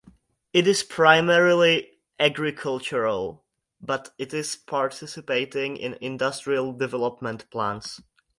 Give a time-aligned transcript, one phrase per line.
[0.51, 3.43] It is primarily agricultural,
[3.79, 8.01] but it is participating in industrial development plans.